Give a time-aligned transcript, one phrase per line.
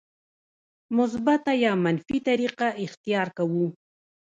[0.97, 3.65] مثبته یا منفي طریقه اختیار کوو.